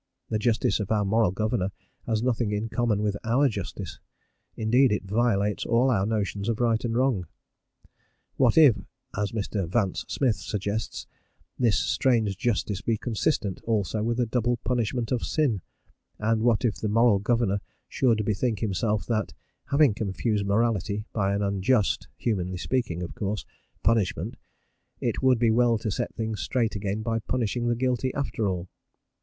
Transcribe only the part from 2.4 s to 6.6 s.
in common with our justice indeed, it violates all our notions of